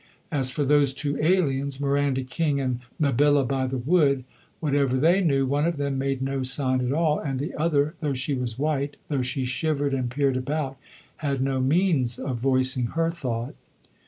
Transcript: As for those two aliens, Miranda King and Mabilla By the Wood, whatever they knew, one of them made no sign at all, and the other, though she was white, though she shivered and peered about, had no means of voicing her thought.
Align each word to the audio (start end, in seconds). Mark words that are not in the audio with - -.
As 0.31 0.49
for 0.49 0.63
those 0.65 0.95
two 0.95 1.15
aliens, 1.21 1.79
Miranda 1.79 2.23
King 2.23 2.59
and 2.59 2.79
Mabilla 2.99 3.45
By 3.47 3.67
the 3.67 3.77
Wood, 3.77 4.23
whatever 4.59 4.97
they 4.97 5.21
knew, 5.21 5.45
one 5.45 5.67
of 5.67 5.77
them 5.77 5.99
made 5.99 6.23
no 6.23 6.41
sign 6.41 6.81
at 6.83 6.91
all, 6.91 7.19
and 7.19 7.37
the 7.37 7.53
other, 7.53 7.93
though 7.99 8.13
she 8.13 8.33
was 8.33 8.57
white, 8.57 8.95
though 9.09 9.21
she 9.21 9.45
shivered 9.45 9.93
and 9.93 10.09
peered 10.09 10.37
about, 10.37 10.79
had 11.17 11.39
no 11.39 11.59
means 11.61 12.17
of 12.17 12.39
voicing 12.39 12.87
her 12.97 13.11
thought. 13.11 13.53